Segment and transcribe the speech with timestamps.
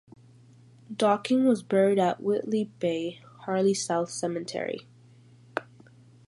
[0.91, 4.87] Docking was buried at Whitley Bay (Hartley South) Cemetery.